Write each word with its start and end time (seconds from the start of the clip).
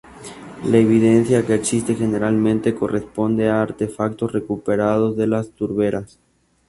La 0.65 0.79
evidencia 0.79 1.45
que 1.45 1.53
existe 1.53 1.93
generalmente 1.93 2.73
corresponde 2.73 3.49
a 3.51 3.61
artefactos 3.61 4.31
recuperados 4.31 5.15
de 5.15 5.27
las 5.27 5.51
turberas. 5.51 6.19